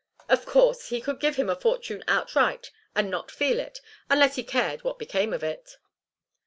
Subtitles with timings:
[0.27, 4.43] "Of course he could give him a fortune outright and not feel it unless he
[4.43, 5.77] cared what became of it."